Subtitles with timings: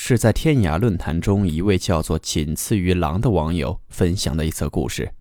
[0.00, 5.12] 是在天涯论坛中，一位叫做“仅次于狼”的网友分享的一则故事。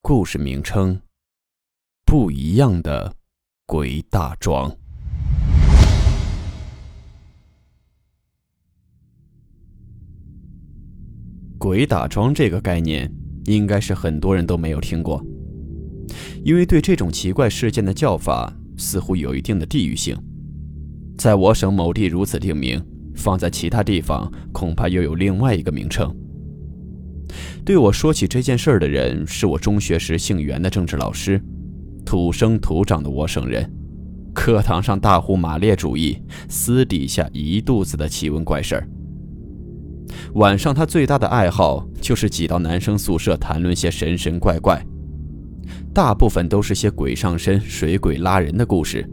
[0.00, 1.02] 故事名称：
[2.06, 3.16] 不一样的
[3.66, 4.72] 鬼大庄。
[11.58, 13.12] 鬼打桩这个概念，
[13.46, 15.20] 应该是很多人都没有听过，
[16.44, 20.16] 因为对这种奇怪事件的叫法似乎有一定的地域性，
[21.18, 22.80] 在我省某地如此定名。
[23.14, 26.14] 放在其他地方，恐怕又有另外一个名称。
[27.64, 31.42] 对我说起这件事儿的人，是我中学时姓袁的政治老师，
[32.04, 33.68] 土生土长的我省人，
[34.34, 38.88] 课堂上大呼马列主义，私底下一肚子的奇闻怪事儿。
[40.34, 44.84] 晚上他最大的爱好就是挤到男生宿舍谈论些神神怪怪，
[45.94, 49.08] 大部分都是些鬼上身、水鬼拉人的故事，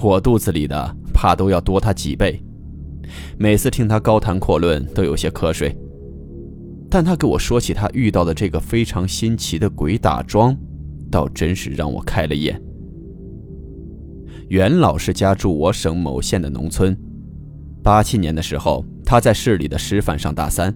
[0.00, 2.40] 我肚子里的怕都要多他几倍。
[3.38, 5.76] 每次听他高谈阔论，都有些瞌睡。
[6.88, 10.56] 但他给我说起他遇到的这个非常新奇的鬼打桩，
[11.10, 12.60] 倒真是让我开了眼。
[14.48, 16.96] 袁老师家住我省某县的农村。
[17.82, 20.74] 八七年的时候，他在市里的师范上大三。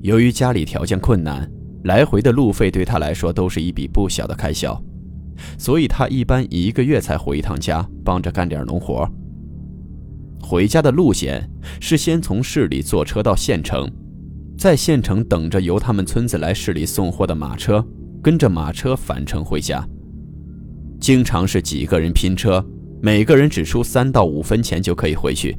[0.00, 1.46] 由于家里条件困难，
[1.84, 4.82] 来回的路费对他来说都是一笔不小的开销，
[5.58, 9.06] 所以他一般一个月才回一趟家，帮着干点农活。
[10.40, 11.48] 回家的路线
[11.80, 13.90] 是先从市里坐车到县城，
[14.58, 17.84] 在县城等着由他们村子来市里送货的马车，
[18.22, 19.86] 跟着马车返程回家。
[21.00, 22.64] 经常是几个人拼车，
[23.00, 25.56] 每个人只出三到五分钱就可以回去，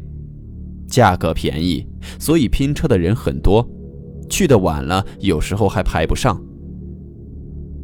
[0.88, 1.88] 价格便宜，
[2.20, 3.68] 所以拼车的人很多。
[4.30, 6.40] 去的晚了，有时候还排不上。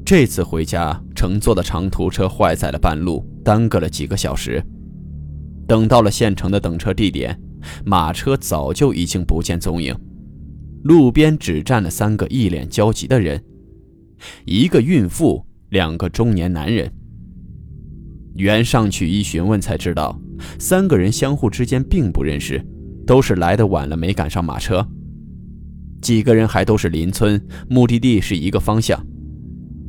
[0.06, 4.64] 这次回家乘坐的长途车坏在了半路，耽搁了几个小时。
[5.68, 7.38] 等到了县城的等车地点，
[7.86, 9.94] 马车早就已经不见踪影，
[10.84, 13.44] 路边只站了三个一脸焦急的人，
[14.46, 16.92] 一个孕妇，两个中年男人。
[18.36, 20.18] 袁上去一询问才知道，
[20.58, 22.64] 三个人相互之间并不认识，
[23.06, 24.88] 都是来的晚了没赶上马车。
[26.02, 29.04] 几个人还都是邻村，目的地是一个方向，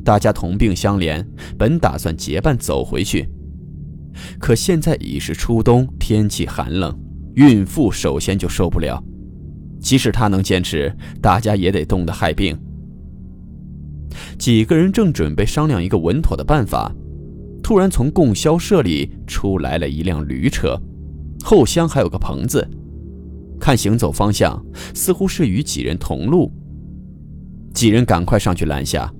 [0.03, 1.23] 大家同病相怜，
[1.57, 3.29] 本打算结伴走回去。
[4.39, 6.97] 可现在已是初冬，天气寒冷，
[7.35, 9.03] 孕妇首先就受不了。
[9.79, 10.91] 即使她能坚持，
[11.21, 12.57] 大家也得冻得害病。
[14.37, 16.91] 几个人正准备商量一个稳妥的办法，
[17.61, 20.79] 突然从供销社里出来了一辆驴车，
[21.43, 22.67] 后厢还有个棚子。
[23.59, 24.59] 看行走方向，
[24.95, 26.51] 似乎是与几人同路。
[27.73, 29.13] 几人赶快上去拦下，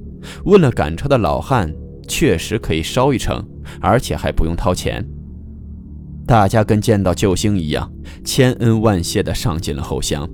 [0.46, 1.72] 问了赶车的老汉。
[2.08, 3.40] 确实可以捎一程，
[3.80, 5.06] 而且还不用掏钱。
[6.26, 7.92] 大家跟见到救星一样，
[8.24, 10.30] 千恩万谢的上进了后厢。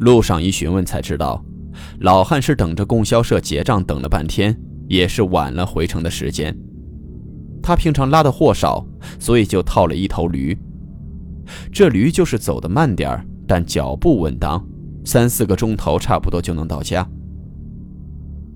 [0.00, 1.44] 路上一询问才知道，
[2.00, 6.56] 老汉是等着供销社结账等了半天，也是晚了回城的时间。
[7.62, 8.86] 他平常拉的货少，
[9.18, 10.56] 所以就套了一头驴。
[11.70, 14.66] 这驴就是走得慢点儿，但脚步稳当，
[15.04, 17.06] 三四个钟头差不多就能到家。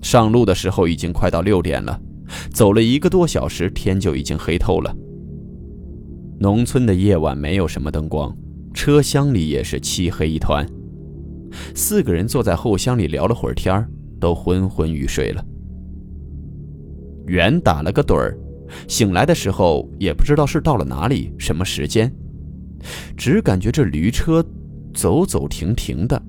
[0.01, 1.99] 上路的时候已经快到六点了，
[2.51, 4.95] 走了一个多小时，天就已经黑透了。
[6.39, 8.35] 农村的夜晚没有什么灯光，
[8.73, 10.65] 车厢里也是漆黑一团。
[11.75, 13.85] 四个人坐在后厢里聊了会儿天
[14.19, 15.43] 都昏昏欲睡了。
[17.27, 18.37] 袁打了个盹儿，
[18.87, 22.13] 醒来的时候也不知道是到了哪里，什么时间，
[23.17, 24.45] 只感觉这驴车
[24.93, 26.21] 走走停停的。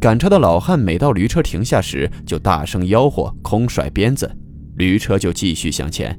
[0.00, 4.30] 赶车的老汉每到驴车停下时，就大声吆喝，空甩鞭子，
[4.80, 6.18] 驴车就继续向前。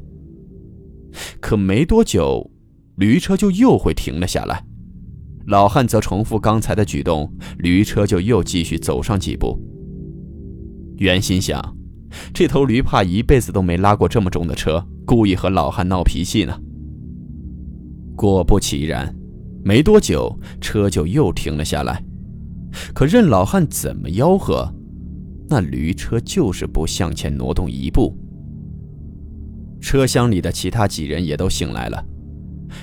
[1.40, 2.52] 可没多久，
[2.98, 4.64] 驴车就又会停了下来，
[5.48, 9.60] 老汉则重复刚才的举动，驴车就又继续走上几步。
[10.98, 11.60] 袁心想，
[12.32, 16.56] 这头驴怕一辈子都没拉过这么重的车，故意和老汉闹脾气呢。
[18.16, 19.12] 果不其然，
[19.66, 22.06] 没多久，车就又停了下来。
[22.94, 24.72] 可任老汉怎么吆喝，
[25.50, 28.16] 那驴车就是不向前挪动一步。
[29.82, 32.02] 车厢里的其他几人也都醒来了。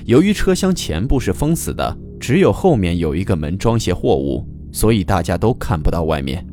[0.04, 6.44] 由于车厢前部是封死的，只有后面有一个门装卸货物，所以大家都看不到外面。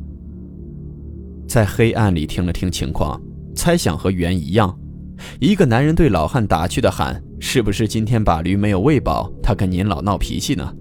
[1.46, 3.20] 在黑暗里听了听情况，
[3.54, 4.78] 猜想和原一样，
[5.40, 10.72] 一个男人对老汉打趣的喊：“是不是今天把驴没有喂饱，他跟您老闹脾气呢？”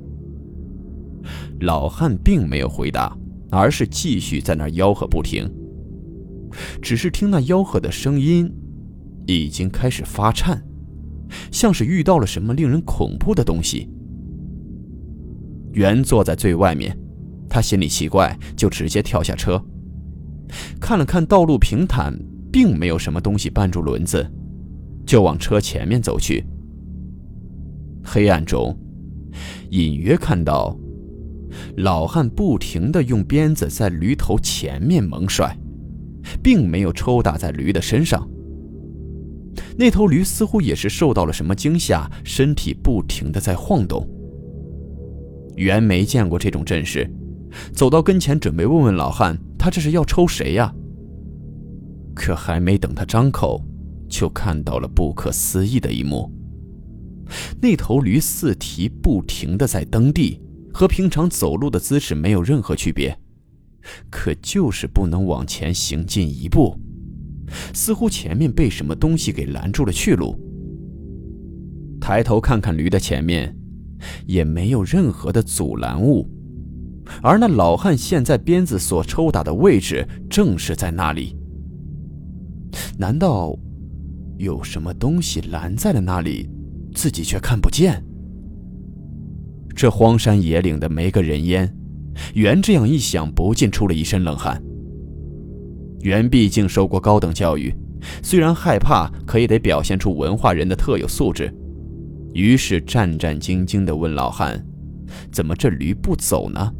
[1.62, 3.18] 老汉并没有回答，
[3.50, 5.50] 而是继续在那吆喝不停。
[6.82, 8.52] 只是听那吆喝的声音，
[9.28, 10.64] 已经开始发颤，
[11.52, 13.90] 像是遇到了什么令人恐怖的东西。
[15.74, 16.98] 原坐在最外面，
[17.50, 19.64] 他心里奇怪，就直接跳下车，
[20.80, 22.18] 看了看道路平坦，
[22.52, 24.26] 并没有什么东西绊住轮子，
[25.06, 26.46] 就往车前面走去。
[28.04, 28.78] 黑暗中，
[29.72, 30.78] 隐约看到
[31.78, 35.58] 老汉不停地用鞭子在驴头前面猛甩。
[36.42, 38.28] 并没有抽打在驴的身上。
[39.78, 44.08] 那头驴似乎也是受到了什么惊吓，身体不停的在晃动。
[45.56, 47.10] 袁没见过这种阵势，
[47.74, 50.74] 走到跟前准备问问老汉，他这是要抽谁呀？
[52.14, 53.62] 可还没等他张口，
[54.10, 56.32] 就看到了不可思议的一幕：
[57.62, 60.42] 那头驴四蹄不停的在蹬地，
[60.74, 63.18] 和平常走路的姿势没有任何区别。
[64.10, 66.80] 可就是不能往前行进一步，
[67.74, 70.40] 似乎前面被什么东西给拦住了去路。
[72.00, 73.56] 抬头看看驴的前面，
[74.28, 76.30] 也没有任何的阻拦物，
[77.22, 81.36] 而那老汉现在鞭子所抽打的位置正是在那里。
[82.98, 83.58] 难道
[84.38, 86.50] 有什么东西拦在了那里，
[86.94, 88.04] 自己却看不见？
[89.76, 91.76] 这荒山野岭的没个人烟。
[92.34, 94.62] 袁这样一想，不禁出了一身冷汗。
[96.06, 97.74] 袁毕竟受过高等教育，
[98.22, 101.52] 虽然害怕，可也得表现出文化人的特有素质。
[102.32, 104.64] 于是战战兢兢地问老汉
[105.34, 106.72] ：“怎么这驴不走呢？”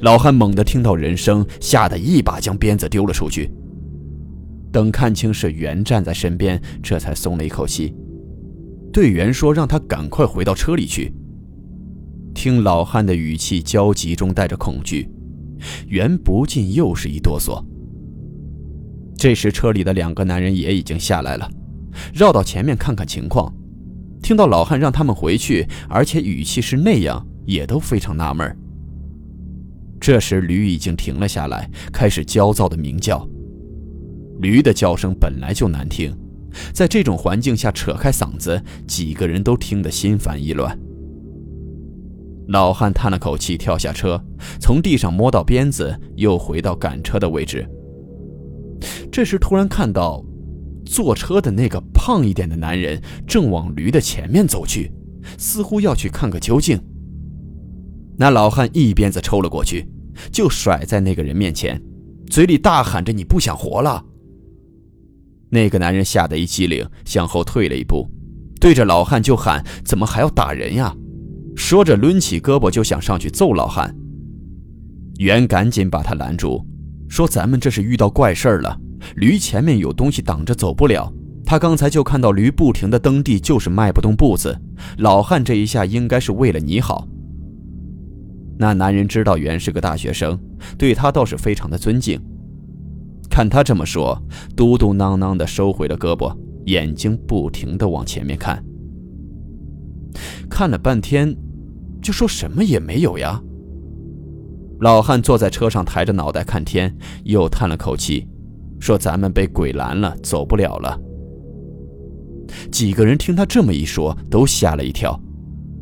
[0.00, 3.52] 老汉猛地听到人声，吓得一把将鞭子丢了出去。
[4.72, 7.94] 等看清是袁站在身边，这才松了一口气，
[8.90, 11.12] 对袁说：“让他赶快回到车里去。”
[12.34, 15.06] 听老汉的语气焦急中带着恐惧，
[15.88, 17.64] 袁不禁又是一哆嗦。
[19.16, 21.50] 这时车里的两个男人也已经下来了，
[22.12, 23.52] 绕到前面看看情况。
[24.22, 28.56] 听到老汉让他们回去，而且语气是那样，也都非常纳闷。
[30.00, 33.26] 这时驴已经停了下来，开始焦躁的鸣叫。
[34.40, 36.14] 驴的叫声本来就难听，
[36.72, 40.78] 在这种环境下扯开嗓子，几个人都听得心烦意乱。
[42.48, 44.22] 老汉叹了口气，跳下车，
[44.60, 47.68] 从地上摸到鞭子，又回到赶车的位置。
[49.10, 50.24] 这时突然看到，
[50.84, 54.92] 坐车的那个胖一点的男人正往驴的前面走去，
[55.38, 56.78] 似乎要去看个究竟。
[58.16, 59.88] 那老汉一鞭子抽了过去，
[60.30, 61.82] 就甩在那个人面前，
[62.30, 64.04] 嘴里大喊着：“你不想活了！”
[65.50, 68.08] 那个男人吓得一激灵，向后退了一步，
[68.60, 70.94] 对着老汉就喊：“怎么还要打人呀？”
[71.56, 73.92] 说着，抡起胳膊就想上去揍老汉。
[75.18, 76.64] 袁赶紧把他拦住，
[77.08, 78.78] 说：“咱们这是遇到怪事儿了，
[79.16, 81.10] 驴前面有东西挡着，走不了。
[81.44, 84.56] 他刚才就看到驴不停的蹬地，就是迈不动步子。
[84.98, 87.08] 老汉这一下应该是为了你好。”
[88.58, 90.38] 那男人知道袁是个大学生，
[90.76, 92.20] 对他倒是非常的尊敬。
[93.30, 94.22] 看他这么说，
[94.54, 96.36] 嘟嘟囔囔的收回了胳膊，
[96.66, 98.62] 眼睛不停的往前面看，
[100.50, 101.34] 看了半天。
[102.06, 103.42] 就说什么也没有呀。
[104.78, 108.28] 老汉坐在车上，抬着脑袋看天，又叹了口气，
[108.78, 110.96] 说：“咱们被鬼拦了，走不了了。”
[112.70, 115.20] 几个人听他这么一说，都吓了一跳，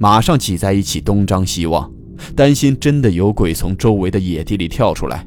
[0.00, 1.92] 马上挤在一起东张西望，
[2.34, 5.26] 担心真的有鬼从周围的野地里跳出来。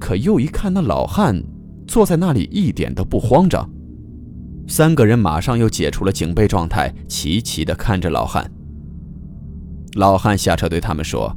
[0.00, 1.44] 可又一看那老汉
[1.86, 3.68] 坐在那里，一点都不慌张。
[4.66, 8.50] 三个人马上又解除了警备状态，齐齐地看着老汉。
[9.94, 11.36] 老汉下车对他们说：“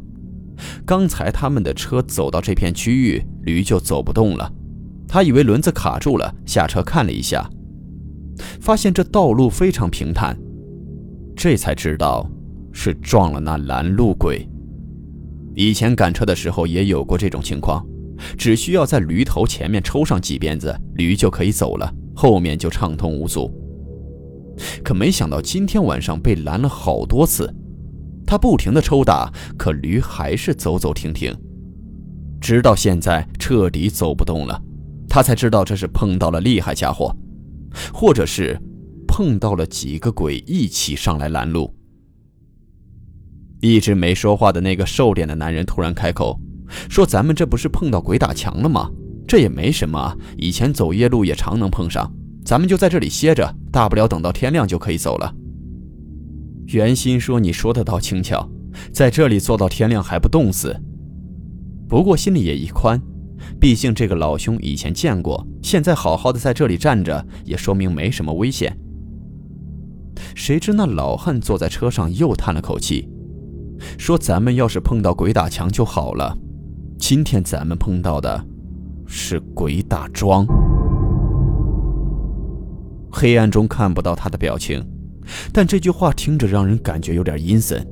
[0.85, 4.51] 刚才他们的车走到这片区域，驴就走不动了。
[5.07, 7.47] 他以为轮子卡住了，下车看了一下，
[8.59, 10.37] 发现这道路非常平坦，
[11.35, 12.29] 这才知道
[12.73, 14.47] 是撞了那拦路鬼。
[15.55, 17.85] 以前赶车的时候也有过这种情况，
[18.37, 23.51] 只需要在驴头前面抽上几鞭子，驴就可以走了，后面就畅通无阻。
[24.83, 27.53] 可没想到今天晚上被拦了好多次。”
[28.27, 31.33] 他不停的抽打，可驴还是走走停停，
[32.41, 34.61] 直到现在彻底走不动了，
[35.07, 37.15] 他才知道这是碰到了厉害家伙，
[37.93, 38.59] 或者是
[39.07, 41.73] 碰到了几个鬼一起上来拦路。
[43.61, 46.37] 一直没说话的那个瘦脸的男人突然开口，
[46.89, 48.91] 说咱们这不是碰到鬼打墙了吗？
[49.25, 52.13] 这也没什么，以前走夜路也常能碰上，
[52.45, 55.33] 咱们就在这里歇着，大不了等到天亮就可以走了。
[56.67, 58.47] 袁心说：“你说的倒轻巧，
[58.91, 60.75] 在这里坐到天亮还不冻死。”
[61.87, 63.01] 不过心里也一宽，
[63.59, 68.77] 毕竟这个老兄以前见过，现在好好的在这里站着，也说明没什么危险。
[70.35, 73.07] 谁知那老汉坐在车上又叹了口气，
[73.97, 76.37] 说：“咱们要是碰到鬼打墙就好了，
[76.99, 78.45] 今天咱们碰到的
[79.05, 80.45] 是鬼打桩。”
[83.09, 84.85] 黑暗中看不到他的表情，
[85.51, 87.85] 但这句话听着让人感觉有点阴森。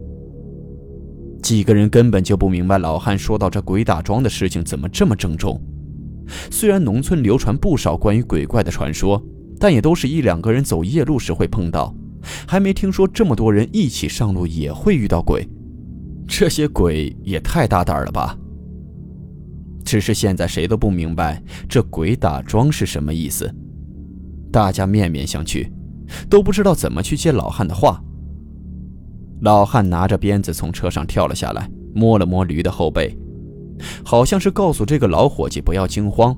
[1.41, 5.61] 几个人根本就不明白老汉说到这鬼打桩的事情怎么这么郑重。
[6.49, 9.23] 虽然农村流传不少关于鬼怪的传说，
[9.59, 11.95] 但也都是一两个人走夜路时会碰到，
[12.47, 15.47] 还没听说这么多人一起上路也会遇到鬼。
[16.27, 18.35] 这些鬼也太大胆了吧！
[19.83, 21.39] 只是现在谁都不明白
[21.69, 23.53] 这鬼打桩是什么意思，
[24.51, 25.69] 大家面面相觑，
[26.29, 28.01] 都不知道怎么去接老汉的话。
[29.41, 33.15] 老汉拿着鞭子从车上跳了下来，摸了摸驴的后背，
[34.03, 36.36] 好像是告诉这个老伙计不要惊慌。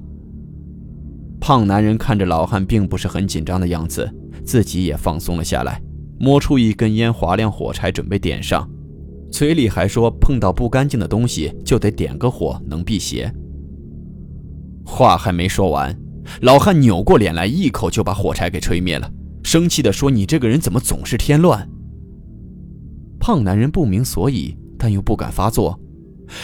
[1.39, 4.11] 胖男人看着老汉并不是很紧张的样子，
[4.43, 5.81] 自己也放松了下来，
[6.19, 8.67] 摸出一根烟，划亮火柴准备点上，
[9.31, 13.31] 嘴里还说碰到不干净的东西就得点个火，能辟邪。
[14.83, 15.95] 话还没说完，
[16.41, 19.09] 老汉扭过脸来，一口就把火柴给吹灭了，
[19.47, 21.69] 生气地说：“你这个人怎么总是添乱？”
[23.17, 25.79] 胖男人不明所以，但又不敢发作，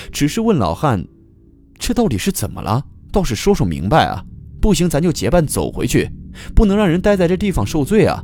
[0.09, 1.05] 只是问老汉
[1.77, 2.85] ：“这到底是怎么了？
[3.11, 4.23] 倒是说说明白啊！
[4.61, 6.09] 不行，咱就结伴走回去，
[6.55, 8.23] 不能让人待在这地方受罪啊！”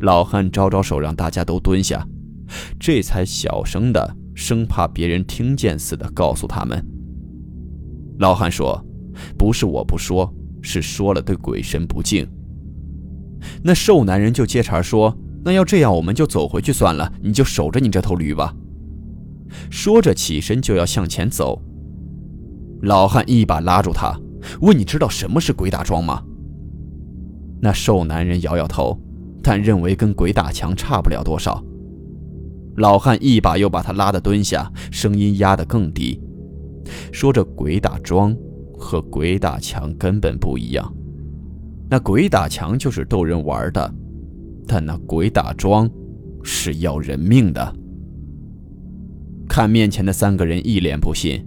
[0.00, 2.08] 老汉招招手，让大家都蹲下，
[2.80, 6.82] 这才小声的，生怕别人听见似的告诉他们。
[8.20, 8.82] 老汉说
[9.36, 12.26] ：“不是我不说，是说了对鬼神不敬。”
[13.62, 15.16] 那瘦男人就接茬说。
[15.44, 17.10] 那要这样，我们就走回去算了。
[17.22, 18.54] 你就守着你这头驴吧。
[19.70, 21.62] 说着起身就要向前走，
[22.82, 24.20] 老汉一把拉住他，
[24.60, 26.22] 问：“你知道什么是鬼打桩吗？”
[27.62, 29.00] 那瘦男人摇摇头，
[29.42, 31.64] 但认为跟鬼打墙差不了多少。
[32.76, 36.20] 老汉一把又把他拉得蹲下，声音压得更低，
[37.10, 38.36] 说：“这鬼打桩
[38.76, 40.92] 和鬼打墙根本不一样。
[41.90, 43.94] 那鬼打墙就是逗人玩的。”
[44.70, 45.90] 但那鬼打桩
[46.42, 47.74] 是要人命的。
[49.48, 51.42] 看面前的三个人一脸不信，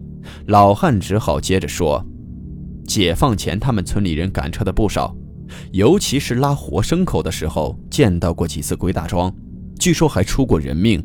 [0.48, 2.03] 老汉只好接着说
[2.83, 5.15] ：“解放前，他们村里人赶车的不少，
[5.71, 9.31] 尤其是拉活牲口的时候，见到过几次鬼打桩，
[9.79, 11.00] 据说还出过人命。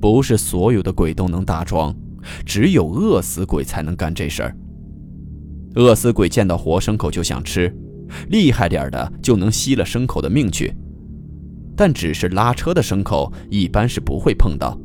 [0.00, 1.92] 不是所有的鬼都能打桩，
[2.46, 4.56] 只有饿死鬼才能干这事儿。
[5.74, 7.76] 饿死鬼见到活牲口就想吃，
[8.28, 10.74] 厉害点的就能吸了牲口的命去。”
[11.76, 14.76] 但只是拉车的牲口，一般是不会碰到，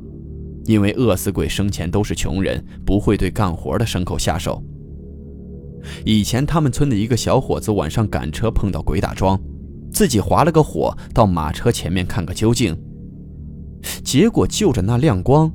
[0.66, 4.64] 因为饿死鬼生前都是穷人，不会对干活的牲口下手。
[6.06, 9.42] 以前他们村的一个小伙子晚上赶车碰到鬼打桩，
[9.92, 12.78] 自己划了个火到马车前面看个究竟，
[14.04, 15.52] 结果就着那亮光，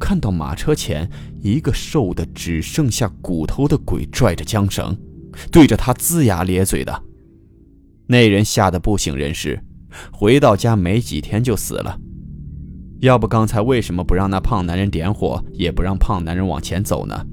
[0.00, 1.08] 看到马车前
[1.42, 4.96] 一个瘦的只剩下骨头的鬼拽着缰绳，
[5.50, 7.02] 对着他龇牙咧嘴的，
[8.06, 9.62] 那人吓得不省人事。
[10.10, 11.98] 回到家没几天就死了，
[13.00, 17.26] 要不刚才为什么不让那胖男人点火，也不让胖男人往前走呢？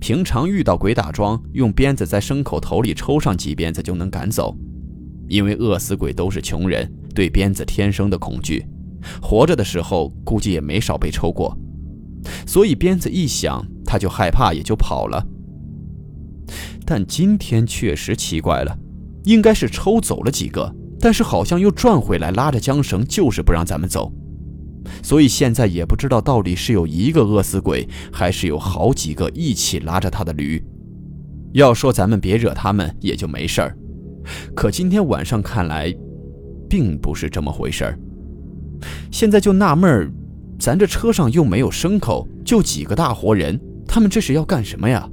[0.00, 4.56] 平常遇到鬼打桩，用鞭子在牲口头里抽上几鞭子就能赶走，
[5.28, 8.64] 因为饿死鬼都是穷人，对鞭子天生的恐惧，
[9.20, 11.56] 活着的时候估计也没少被抽过，
[12.46, 15.26] 所以鞭子一响他就害怕，也就跑了。
[16.86, 18.78] 但今天确实奇怪了，
[19.24, 20.74] 应该是抽走了几个。
[21.00, 24.12] 但是好像又转回来，拉着缰绳，就是不让咱们走。
[25.02, 30.62] 所以现在也不知道到底是有一个饿死鬼，还是有好几个一起拉着他的驴。
[31.52, 33.76] 要说咱们别惹他们，也就没事儿。
[34.54, 35.94] 可今天晚上看来，
[36.68, 37.98] 并不是这么回事儿。
[39.10, 40.10] 现在就纳闷儿，
[40.58, 45.08] 咱这车上又没有牲口，就几个大活人，他们这是要干什么呀？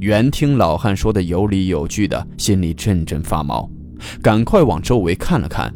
[0.00, 3.70] 原听老汉说的有理有据的，心里阵阵发毛。
[4.20, 5.72] 赶快往周围看了看，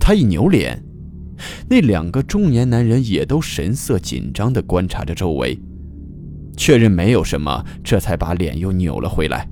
[0.00, 0.82] 他一扭脸，
[1.68, 5.60] 那两个中年男人也都神色紧张地观察着周围，
[6.56, 9.46] 确认没有什么，这才把脸又扭了回来。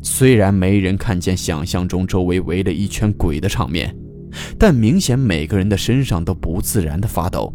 [0.00, 3.94] 虽然没人看见想象中周围围了一圈鬼的场面，
[4.58, 7.52] 但明显每个人的身上都不自然地发抖，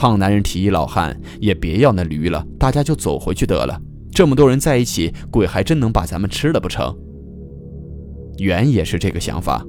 [0.00, 3.78] 胖男人提议老汉也别要那驴了，大家就走回去得了。
[4.14, 6.96] 这么多人在一起，鬼还真能把咱们吃了不成？
[8.38, 9.62] 原也是这个想法。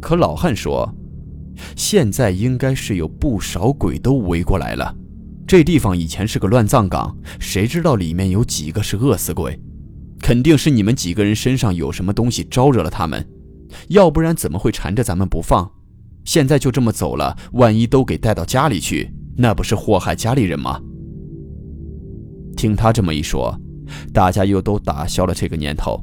[0.00, 0.90] 可老汉说，
[1.76, 4.96] 现在应该是有不少鬼都围过来了。
[5.46, 9.60] 这地方以前是个乱葬岗，谁知道里面有几个是饿死鬼？
[10.22, 13.22] 肯定是你们几个人身上有什么东西招惹了他们，
[13.88, 15.70] 要不然怎么会缠着咱们不放？
[16.24, 20.80] 现在就这么走了，万一都给带到家里去，那不是祸害家里人吗？
[22.56, 23.58] 听他这么一说，
[24.12, 26.02] 大家又都打消了这个念头。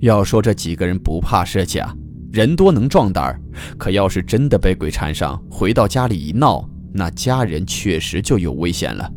[0.00, 1.94] 要说这几个人不怕是假，
[2.32, 3.40] 人多能壮胆儿，
[3.76, 6.66] 可要是真的被鬼缠上，回到家里一闹。
[6.92, 9.08] 那家人确实就有危险了。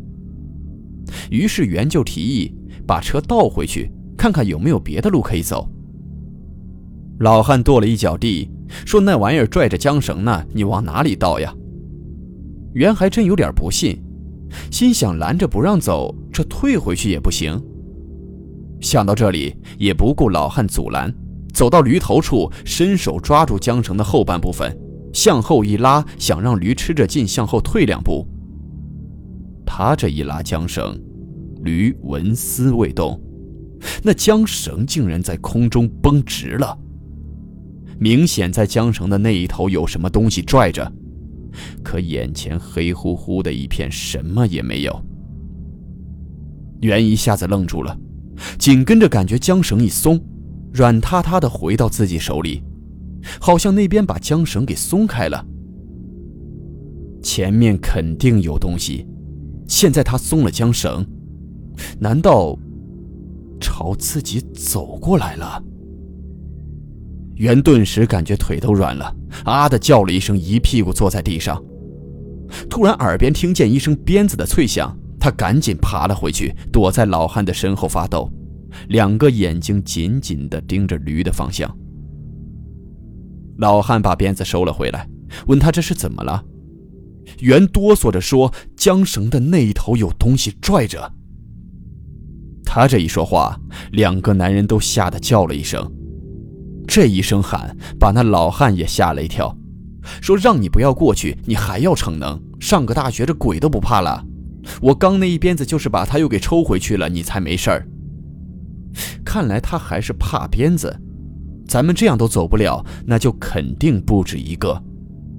[1.30, 2.54] 于是袁就提议
[2.86, 5.68] 把车倒回去，看看有没有别的路可以走。
[7.20, 8.48] 老汉跺了一脚地，
[8.84, 11.54] 说：“那玩意儿拽着缰绳呢，你往哪里倒呀？”
[12.74, 14.02] 袁还真有点不信，
[14.70, 17.60] 心想拦着不让走，这退回去也不行。
[18.80, 21.14] 想到这里，也不顾老汉阻拦，
[21.52, 24.76] 走到驴头处，伸手抓住缰绳的后半部分。
[25.12, 28.26] 向后一拉，想让驴吃着劲向后退两步。
[29.64, 31.00] 他这一拉缰绳，
[31.62, 33.22] 驴纹丝未动，
[34.02, 36.76] 那缰绳竟然在空中绷直了。
[38.04, 40.92] 明显在缰绳的那一头有什么东西拽着，
[41.82, 45.02] 可眼前黑乎乎的一片，什么也没有。
[46.82, 47.98] 袁一下子愣住了，
[48.58, 50.22] 紧跟着感觉缰绳一松，
[50.74, 52.62] 软塌塌的回到自己手里。
[53.40, 55.42] 好像那边把缰绳给松开了，
[57.22, 59.06] 前面肯定有东西。
[59.66, 61.02] 现在他松了缰绳，
[61.98, 62.54] 难道
[63.58, 65.64] 朝自己走过来了？
[67.36, 69.14] 袁顿时感觉腿都软了，
[69.44, 71.62] 啊的叫了一声，一屁股坐在地上。
[72.70, 78.30] 突然耳边听见一声鞭子的脆响，他赶紧爬了回去，躲在老汉的身后发抖，
[78.88, 81.68] 两个眼睛紧紧地盯着驴的方向。
[83.58, 85.08] 老汉把鞭子收了回来，
[85.46, 86.44] 问他这是怎么了。
[87.40, 91.12] 袁哆嗦着说：“缰绳的那一头有东西拽着。”
[92.64, 93.58] 他这一说话，
[93.92, 95.90] 两个男人都吓得叫了一声。
[96.86, 99.56] 这一声喊把那老汉也吓了一跳，
[100.20, 102.40] 说：“让你不要过去，你还要逞能？
[102.60, 104.24] 上个大学这鬼都不怕了？
[104.80, 107.86] 我刚那一鞭子就是把他又给抽回去了，你才没事儿。
[109.24, 110.94] 看来他还是怕鞭子。”
[111.66, 114.80] 咱们这样都走不了，那就肯定不止一个，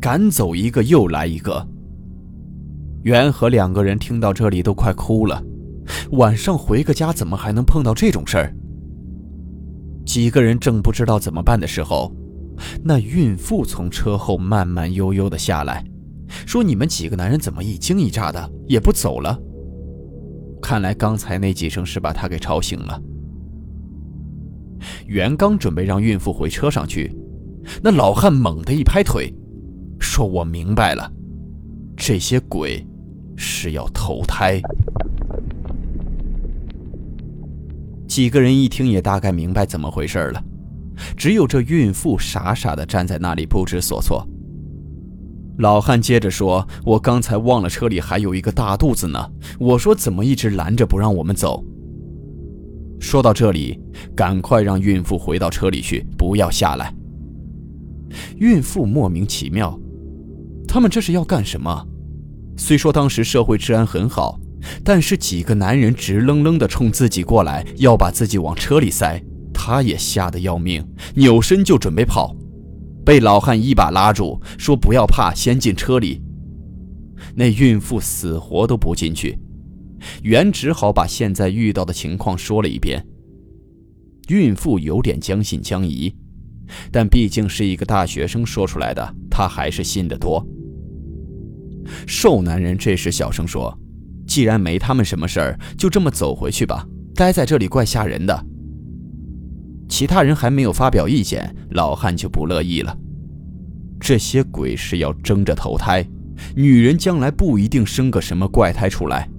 [0.01, 1.65] 赶走一个又来一个。
[3.03, 5.41] 袁和两个人听到这里都快哭了，
[6.13, 8.55] 晚上回个家怎么还能碰到这种事儿？
[10.05, 12.13] 几个人正不知道怎么办的时候，
[12.83, 15.83] 那孕妇从车后慢慢悠悠的下来，
[16.45, 19.37] 说：“你们几个男人怎么一惊一乍的，也不走了？
[20.61, 23.01] 看来刚才那几声是把他给吵醒了。”
[25.07, 27.11] 袁刚准备让孕妇回车上去，
[27.81, 29.33] 那老汉猛地一拍腿，
[29.99, 31.11] 说：“我明白了，
[31.97, 32.85] 这些鬼
[33.35, 34.61] 是要投胎。”
[38.07, 40.43] 几个人一听也大概明白怎么回事了，
[41.17, 44.27] 只有这孕妇傻傻的站在那里不知所措。
[45.57, 51.63] 老汉接着说：“我刚才忘了车里还有一个大肚子呢，我说怎么一直拦着不让我们走。”
[52.99, 53.79] 说到这里，
[54.15, 56.93] 赶快让孕妇回到车里去，不要下来。
[58.37, 59.79] 孕妇莫名其妙，
[60.67, 61.87] 他们这是要干什么？
[62.57, 64.39] 虽说当时社会治安很好，
[64.83, 69.21] 但是几个男人直愣愣地冲自己过来，要把自己往车里塞，
[69.53, 72.35] 他也吓得要命，扭身就准备跑，
[73.05, 76.21] 被老汉一把拉住，说：“不要怕，先进车里。”
[77.35, 79.37] 那孕妇死活都不进去。
[80.21, 83.05] 袁只好把现在遇到的情况说了一遍。
[84.27, 86.13] 孕妇有点将信将疑，
[86.91, 90.45] 但毕竟是一个大学生说出来的，她还是信得多。
[92.07, 93.77] 瘦男人这时小声说
[94.27, 96.87] ：“既然没他们什么事儿，就这么走回去吧。
[97.13, 98.45] 待在这里怪吓人的。”
[99.87, 102.97] 其他人还没有发表意见，老汉就不乐意了。
[103.99, 106.05] 这些鬼是要争着投胎，
[106.55, 109.29] 女人将来不一定生个什么怪胎出来。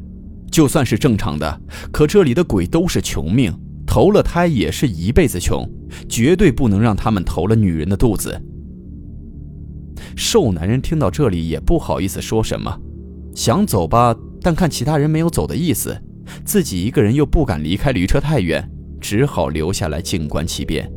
[0.51, 1.61] 就算是正常的，
[1.92, 3.53] 可这里的鬼都是穷命，
[3.87, 5.68] 投了胎也是一辈子穷，
[6.09, 8.40] 绝对不能让他们投了女人的肚子。
[10.14, 12.81] 瘦男人听到这里也不好意思说什么，
[13.35, 16.00] 想走吧，但看其他人没有走的意思，
[16.44, 20.88] 自己一个人又不敢离开驴车太远，只好留下来静观其变。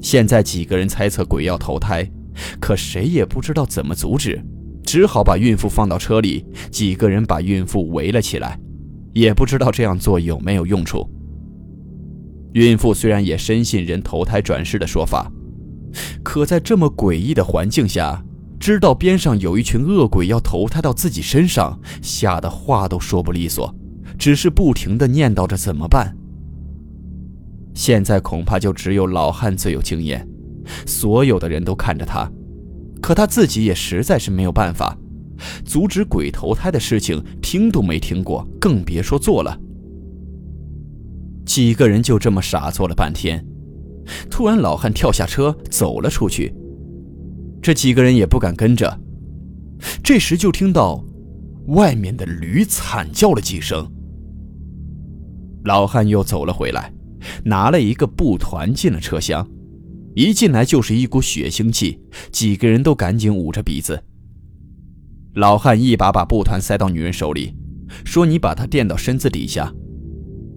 [0.00, 2.04] 现在几个人猜测鬼要投胎，
[2.58, 4.42] 可谁也不知道怎么阻止。
[4.82, 8.58] 只好把孕妇放到车里，几个人把孕妇围了起来，
[9.12, 11.08] 也不知道这样做有没有用处。
[12.54, 15.30] 孕妇虽然也深信人投胎转世的说法，
[16.24, 18.24] 可在这么诡异的环境下，
[18.62, 23.74] 知道边上有一群恶鬼要投胎到自己身上，吓得话都说不利索，
[24.16, 26.16] 只是不停地念叨着怎么办。
[27.74, 30.24] 现在恐怕就只有老汉最有经验，
[30.86, 32.30] 所有的人都看着他，
[33.00, 34.96] 可他自己也实在是没有办法，
[35.64, 39.58] 阻止鬼投胎的事情听都没听过，更别说做了。
[41.44, 43.44] 几个人就这么傻坐了半天，
[44.30, 46.54] 突然老汉跳下车走了出去。
[47.62, 49.00] 这几个人也不敢跟着。
[50.02, 51.02] 这时就听到
[51.68, 53.88] 外面的驴惨叫了几声。
[55.64, 56.92] 老汉又走了回来，
[57.44, 59.48] 拿了一个布团进了车厢。
[60.14, 61.98] 一进来就是一股血腥气，
[62.30, 64.02] 几个人都赶紧捂着鼻子。
[65.36, 67.54] 老汉一把把布团塞到女人手里，
[68.04, 69.72] 说：“你把它垫到身子底下。”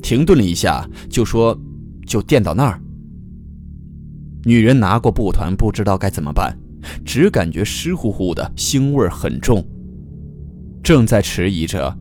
[0.03, 1.57] 停顿了一下，就说
[2.05, 2.81] ：“就垫到那儿。”
[4.43, 6.57] 女人拿过布团，不知道该怎么办，
[7.05, 9.65] 只感觉湿乎乎的，腥味很重。
[10.83, 11.97] 正在迟疑着，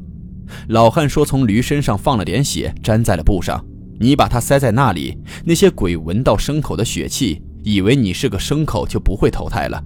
[0.68, 3.64] 老汉说：“从驴身上放了点血，粘在了布上，
[3.99, 5.16] 你把它塞在那里。
[5.44, 9.83] 那些鬼闻到牲口的血气，以为你是个牲口，就不会投胎了。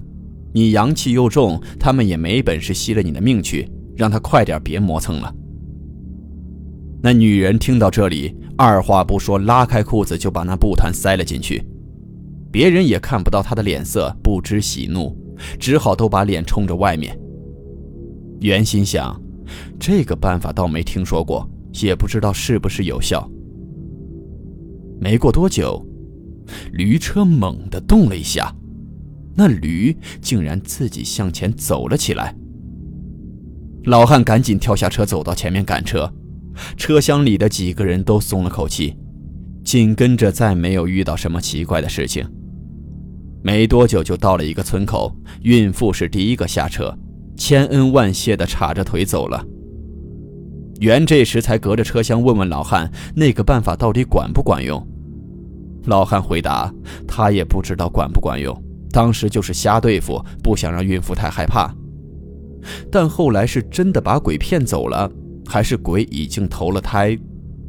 [0.52, 3.70] 你阳气又重，他们也没本事吸了你的命去。
[3.96, 5.32] 让他快点，别磨蹭了。”
[7.00, 11.64] 那女人听到这里，二话不说，拉开裤子就把那布团塞了进去。
[12.50, 15.16] 别人也看不到他的脸色，不知喜怒，
[15.58, 17.18] 只好都把脸冲着外面。
[18.40, 19.20] 袁心想，
[19.78, 21.48] 这个办法倒没听说过，
[21.82, 23.28] 也不知道是不是有效。
[25.00, 25.84] 没过多久，
[26.72, 28.54] 驴车猛地动了一下，
[29.36, 32.34] 那驴竟然自己向前走了起来。
[33.84, 36.12] 老汉赶紧跳下车，走到前面赶车。
[36.76, 38.96] 车厢里的几个人都松了口气，
[39.64, 42.28] 紧跟着再没有遇到什么奇怪的事情。
[43.42, 46.96] 没多久就到了一个村口，孕妇是第一个下车，
[47.36, 49.44] 千恩万谢地叉着腿走了。
[50.80, 54.86] 袁这时才隔着车厢问问老汉：“那个办法到底管不管用？”
[55.86, 56.72] 老汉回答
[57.06, 58.56] ：“他也不知道管不管用，
[58.90, 61.74] 当时就是瞎对付，不想让孕妇太害怕。
[62.90, 65.10] 但后来是真的把鬼骗走了。”
[65.50, 67.18] 还是鬼已经投了胎，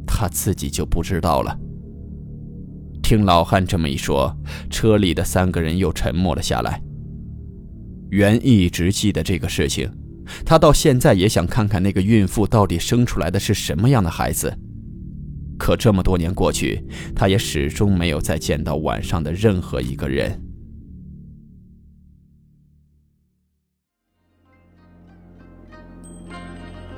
[0.06, 1.58] 他自己就不知道了。
[3.10, 4.38] 听老汉这么一说，
[4.70, 6.80] 车里的三个人又沉默了下来。
[8.10, 9.90] 袁一直记得这个事情，
[10.46, 14.56] 他到现在也想看看那个孕妇到底生出来的是什么样的孩子。
[15.58, 20.40] 可这么多年过去，他也始终没有再见到晚上的任何一个人。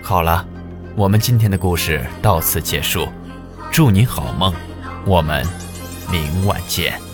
[0.02, 0.46] 好了。
[0.94, 3.08] 我们今天的故事到此结束，
[3.72, 4.52] 祝您好梦，
[5.06, 5.42] 我们
[6.12, 7.11] 明晚见。